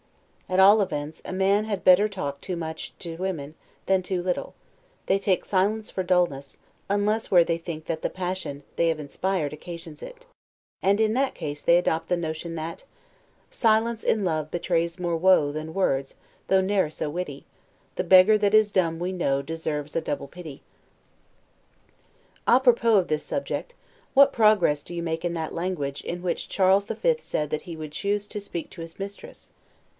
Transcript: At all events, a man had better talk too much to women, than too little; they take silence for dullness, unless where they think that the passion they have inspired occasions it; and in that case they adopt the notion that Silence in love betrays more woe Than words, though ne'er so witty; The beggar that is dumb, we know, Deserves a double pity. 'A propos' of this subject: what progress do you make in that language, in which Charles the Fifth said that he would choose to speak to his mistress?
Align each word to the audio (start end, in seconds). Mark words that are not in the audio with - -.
At 0.49 0.59
all 0.59 0.81
events, 0.81 1.21
a 1.23 1.31
man 1.31 1.65
had 1.65 1.83
better 1.83 2.09
talk 2.09 2.41
too 2.41 2.57
much 2.57 2.97
to 2.99 3.15
women, 3.17 3.53
than 3.85 4.01
too 4.01 4.21
little; 4.21 4.53
they 5.05 5.17
take 5.19 5.45
silence 5.45 5.89
for 5.91 6.03
dullness, 6.03 6.57
unless 6.89 7.31
where 7.31 7.43
they 7.45 7.57
think 7.59 7.85
that 7.85 8.01
the 8.01 8.09
passion 8.09 8.63
they 8.77 8.89
have 8.89 8.99
inspired 8.99 9.53
occasions 9.53 10.01
it; 10.01 10.25
and 10.81 10.99
in 10.99 11.13
that 11.13 11.35
case 11.35 11.61
they 11.61 11.77
adopt 11.77 12.09
the 12.09 12.17
notion 12.17 12.55
that 12.55 12.83
Silence 13.51 14.03
in 14.03 14.25
love 14.25 14.49
betrays 14.51 14.99
more 14.99 15.15
woe 15.15 15.51
Than 15.51 15.73
words, 15.73 16.17
though 16.47 16.61
ne'er 16.61 16.89
so 16.89 17.09
witty; 17.09 17.45
The 17.95 18.03
beggar 18.03 18.37
that 18.39 18.55
is 18.55 18.73
dumb, 18.73 18.99
we 18.99 19.13
know, 19.13 19.41
Deserves 19.43 19.95
a 19.95 20.01
double 20.01 20.27
pity. 20.27 20.63
'A 22.47 22.59
propos' 22.59 22.99
of 23.03 23.07
this 23.07 23.23
subject: 23.23 23.75
what 24.15 24.33
progress 24.33 24.81
do 24.83 24.95
you 24.95 25.03
make 25.03 25.23
in 25.23 25.35
that 25.35 25.53
language, 25.53 26.01
in 26.03 26.23
which 26.23 26.49
Charles 26.49 26.87
the 26.87 26.95
Fifth 26.95 27.21
said 27.21 27.51
that 27.51 27.61
he 27.61 27.77
would 27.77 27.91
choose 27.91 28.25
to 28.27 28.39
speak 28.41 28.69
to 28.71 28.81
his 28.81 28.97
mistress? 28.97 29.53